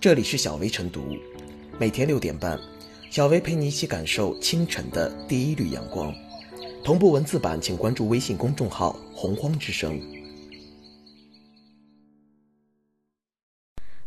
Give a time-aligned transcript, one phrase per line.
[0.00, 1.14] 这里是小薇晨读，
[1.78, 2.58] 每天六点半，
[3.10, 6.10] 小薇陪你一起感受清晨的第一缕阳光。
[6.82, 10.00] 同步文字版，请关注微信公众号“洪荒之声”。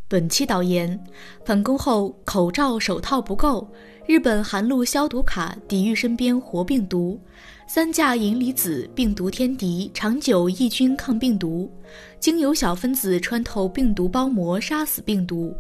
[0.10, 1.00] 本期导言：
[1.46, 3.72] 返工后口罩、手套不够，
[4.08, 7.22] 日本含氯消毒卡抵御身边活病毒。
[7.68, 11.72] 三价银离子病毒天敌，长久抑菌抗病毒，
[12.20, 15.56] 经由小分子穿透病毒包膜杀死病毒。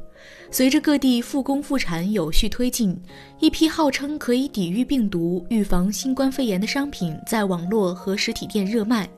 [0.51, 2.95] 随着各地复工复产有序推进，
[3.39, 9.09] 一批号称可以抵御病毒、预防新冠肺炎的商品在网络和实体店热卖，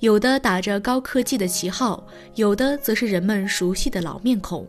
[0.00, 4.66] 有的打着高科技的旗号，有的则是人们熟悉的老面孔。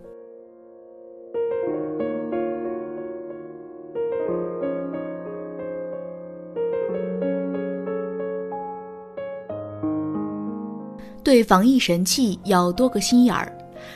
[11.23, 13.51] 对防疫神器要多个心眼儿，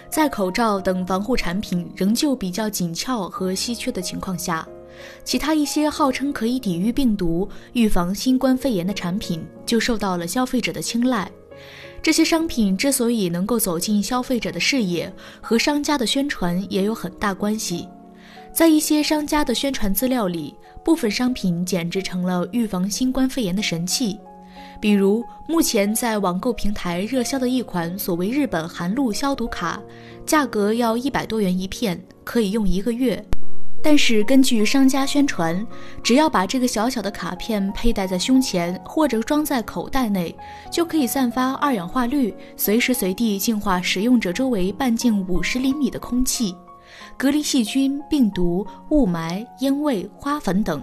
[0.09, 4.67] 在口罩等防护产品仍旧比较紧俏和稀缺的情况下，
[5.23, 11.29] 其他一些号称可以抵御病毒、预防新冠肺炎的产品就受到了消费者的青睐。
[12.01, 17.87] 这些商品之所以能够走进消费者的视野，和商家的宣传也有很大关系。
[18.51, 24.19] 在一些商家的宣传资料里，部分商品简直成了预防新冠肺炎的神器。
[24.81, 29.79] 比如，目前在网购平台热销的一款所谓日本含氯消毒卡，
[30.25, 33.23] 价格要一百多元一片，可以用一个月。
[33.83, 35.65] 但是根据商家宣传，
[36.03, 40.35] 只要把这个小小的卡片佩戴在胸前或者装在口袋内，
[40.71, 46.55] 就可以散发二氧化氯，随时随地净化使用者周围半径五十厘米的空气，
[47.17, 50.81] 隔离细菌、病毒、雾霾、烟味、花粉等。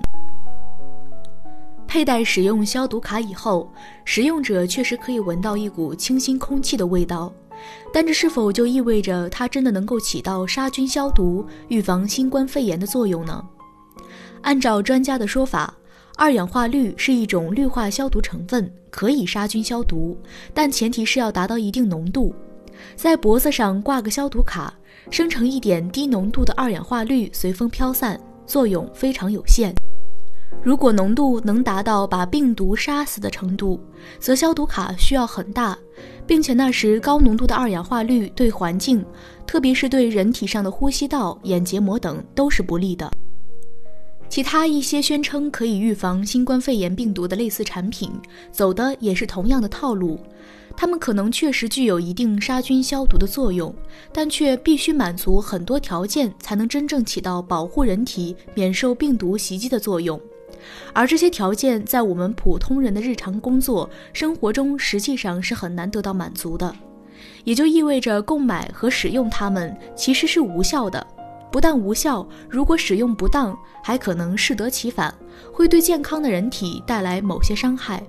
[1.89, 3.72] 佩戴使用消毒卡以后，
[4.05, 7.33] 使用者确实可以闻到一股清新空气的味道，
[7.91, 13.42] 但这是否就意味着它真的能够起到杀菌消毒、预防新冠肺炎的作用呢？
[14.42, 15.75] 按照专家的说法，
[16.17, 20.14] 二氧化氯是一种氯化消毒成分，可以杀菌消毒，
[20.52, 22.35] 但前提是要达到一定浓度。
[22.96, 24.74] 在脖子上挂个消毒卡，
[25.11, 29.74] 生成一点低浓度的二氧化氯，随风飘散，作用非常有限。
[30.63, 33.81] 如果浓度能达到把病毒杀死的程度，
[34.19, 35.79] 则消毒卡需要很大，
[36.27, 39.05] 并且那时高浓度的二氧化氯对环境，
[39.47, 43.11] 特别是对人体上的呼吸道、眼结膜等都是不利的。
[44.29, 48.11] 其他一些宣称可以预防新冠肺炎病毒的类似产品，
[48.53, 50.19] 走的也是同样的套路，
[50.77, 53.75] 它们可能确实具有一定杀菌消毒的作用，
[54.13, 60.20] 但却必须满足很多条件才能真正起到保护人体免受病毒袭击的作用。
[60.92, 66.74] 而这些条件在我们普通人的日常工作生活中，实际上是很难得到满足的，
[67.45, 71.06] 也就意味着购买和使用它们其实是无效的。
[71.51, 75.14] 不但无效，如果使用不当，还可能适得其反，
[75.52, 78.02] 会对健康的人体带来某些伤害。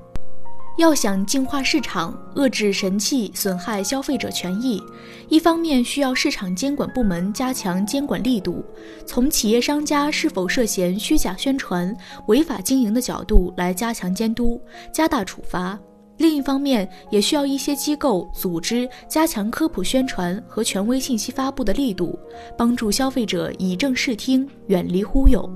[0.79, 4.81] 要想净化市场、遏制神器损害消费者权益，
[5.27, 8.63] 一方面需要市场监管部门加强监管力度，
[9.05, 11.93] 从企业商家是否涉嫌虚假宣传、
[12.27, 14.57] 违法经营的角度来加强监督、
[14.93, 15.77] 加大处罚；
[16.15, 22.17] 另一方面，也需要一些机构、组织加强科普宣传和权威信息发布的力度，
[22.57, 25.47] 帮助消费者以正视听，远离忽悠。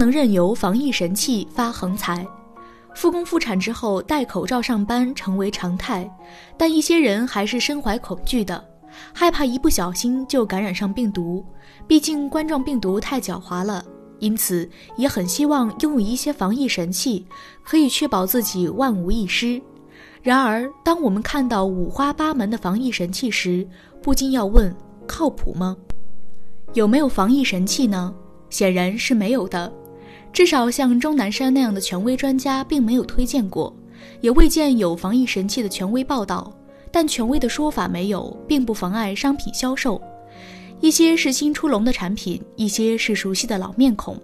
[0.00, 2.26] 能任由防疫神器发横财。
[2.94, 6.10] 复工复产之后，戴口罩上班成为常态，
[6.56, 8.64] 但一些人还是身怀恐惧的，
[9.12, 11.44] 害怕一不小心就感染上病毒。
[11.86, 13.84] 毕竟冠状病毒太狡猾了，
[14.20, 14.66] 因此
[14.96, 17.26] 也很希望拥有一些防疫神器，
[17.62, 19.60] 可以确保自己万无一失。
[20.22, 23.68] 然而，当我们看到五花八门的防疫神器时，
[24.02, 24.74] 不禁要问：
[25.06, 25.76] 靠谱吗？
[26.72, 28.14] 有没有防疫神器呢？
[28.48, 29.70] 显然是没有的。
[30.32, 33.74] 至少像钟南山那样的权威专家并没有推荐过，
[34.20, 36.52] 也未见有防疫神器的权威报道。
[36.92, 40.00] 但权威的说法没有，并不妨碍商品销售。
[40.80, 44.16] 一些是新出笼的产品，一些是熟悉的老面孔。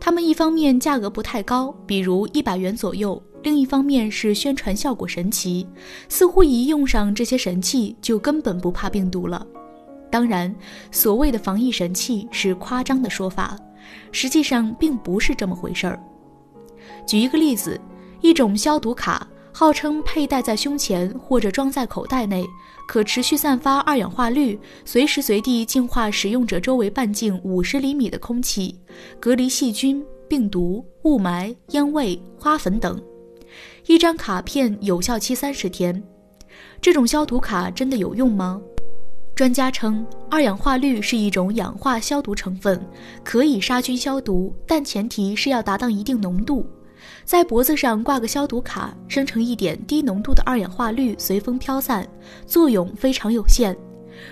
[0.00, 5.66] 他们一方面价格不太高，比如一百元左右；另一方面是宣传效果神奇，
[6.08, 9.46] 似乎一用上这些神器就根本不怕病毒了。
[10.10, 10.54] 当然，
[10.90, 13.56] 所谓的防疫神器是夸张的说法。
[14.12, 16.02] 实际上并不是这么回事儿。
[17.06, 17.80] 举一个例子，
[18.20, 22.46] 一种消毒卡号称佩戴在胸前或者装在口袋内，
[22.88, 28.78] 可持续散发二氧化氯，随时随地净化使用者周围半径五十厘米的空气，
[29.20, 33.00] 隔离细菌、病毒、雾霾、烟味、花粉等。
[33.86, 36.02] 一张卡片有效期三十天。
[36.80, 38.60] 这种消毒卡真的有用吗？
[39.34, 42.84] 专家称，二氧化氯是一种氧化消毒成分，
[43.22, 46.66] 可以杀菌消毒，但前提是要达到一定浓度。
[47.24, 52.04] 在脖子上挂个消毒卡，生成一点低浓度的二氧化氯，随风飘散，
[52.48, 53.76] 作用非常有限。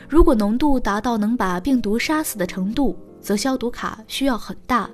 [0.08, 4.90] 如果浓度达到能把病毒杀死的程度，则消毒卡需要很大，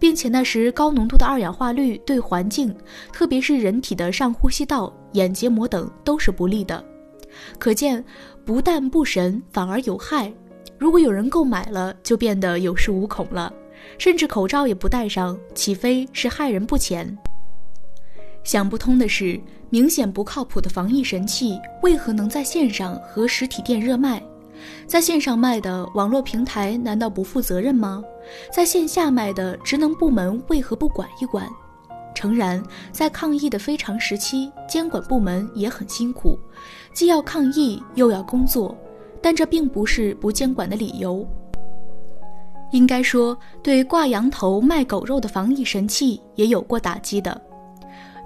[0.00, 2.74] 并且那时高浓度的二氧化氯对环境，
[3.12, 6.82] 特别是人体的上呼吸道、眼结膜等都是不利的。
[7.58, 8.02] 可见，
[8.46, 10.32] 不但不神，反而有害。
[10.78, 13.52] 如果有人购买了，就变得有恃无恐了，
[13.98, 17.16] 甚至口罩也不戴上，岂非是害人不浅？
[18.44, 19.40] 想不通的是，
[19.70, 24.22] 明显不靠谱的防疫神器，为何能在线上和实体店热卖？
[24.86, 28.02] 在线上卖的网络平台难道不负责任吗？
[28.52, 31.48] 在线下卖的职能部门为何不管一管？
[32.14, 32.62] 诚然，
[32.92, 36.38] 在抗疫的非常时期，监管部门也很辛苦，
[36.94, 38.76] 既要抗疫又要工作，
[39.26, 41.26] 但这并不是不监管的理由。
[42.70, 47.42] 应该说，对挂羊头卖狗肉的防疫神器也有过打击的。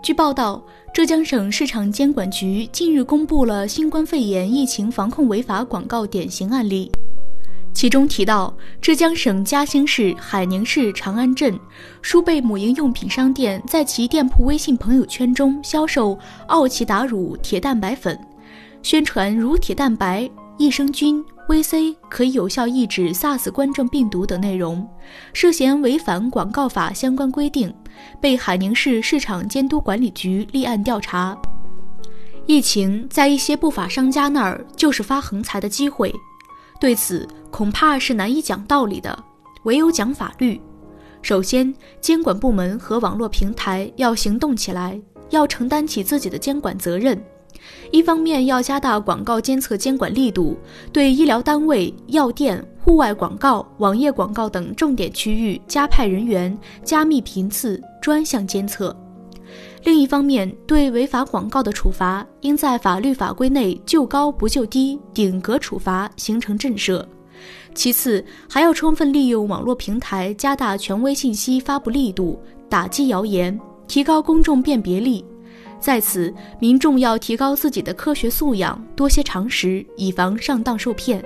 [0.02, 0.62] 据报道，
[0.93, 6.93] 浙江省市场监管局近日公布了新冠肺炎疫情防控违法广告典型案例。
[7.73, 11.58] 其中提到，浙江省嘉兴市海宁市长安镇
[12.02, 16.19] 舒贝母婴用品商店在其店铺微信朋友圈中销售
[16.49, 18.19] 奥奇达乳铁蛋白粉，
[18.82, 20.29] 宣传乳铁蛋白、
[20.60, 24.86] 益生菌、VC 可以有效抑制 SARS 冠状病毒等内容，
[25.32, 27.74] 涉嫌违反广告法相关规定，
[28.20, 31.34] 被海宁市市场监督管理局立案调查。
[32.44, 36.14] 疫情在一些不法商家那儿就是发横财的机会。
[36.78, 39.18] 对此恐怕是难以讲道理的，
[39.62, 40.60] 唯有讲法律。
[41.22, 47.18] 首先，监管部门和网络平台要行动起来，要承担起自己的监管责任。
[47.90, 50.56] 一方面要加大广告监测监管力度，
[50.92, 58.94] 对医疗单位、药店、户外广告、网页广告等重点区域加派人员，加密频次，专项监测。
[59.82, 67.04] 另一方面，对违法广告的处罚应在法律法规内就高不就低，顶格处罚，形成震慑。
[67.74, 73.58] 其次，还要充分利用网络平台，加大权威信息发布力度，打击谣言，
[73.88, 75.24] 提高公众辨别力。
[75.80, 81.24] 在此，民众要提高自己的科学素养，多些常识，以防上当受骗。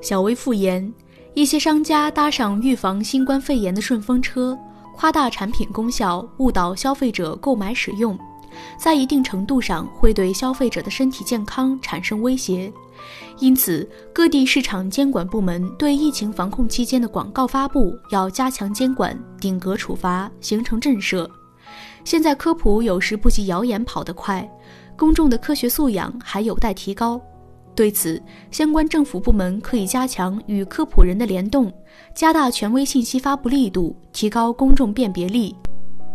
[0.00, 0.92] 小微复言，
[1.34, 4.56] 一些商家搭上预防新冠肺炎的顺风车，
[4.96, 8.16] 夸大产品功效，误导消费者购买使用，
[8.76, 12.72] 在一定程度上会对消费者的身体健康产生威胁。
[13.38, 21.28] 因此，各地市场监管部门对疫情防控期间的广告发布要加强监管，顶格处罚，形成震慑。
[22.04, 24.48] 现在科普有时不及谣言跑得快，
[24.96, 27.20] 公众的科学素养还有待提高。
[27.74, 31.72] 对此，相关政府部门可以加强与科普人的联动，
[32.14, 35.56] 加大权威信息发布力度，提高公众辨别力，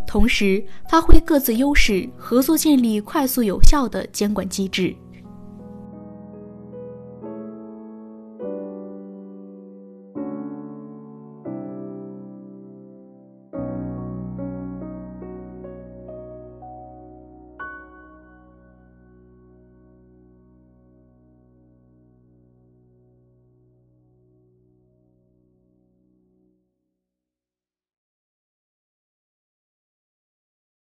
[0.07, 4.95] 同时发挥各自优势，合作建立快速有效的监管机制。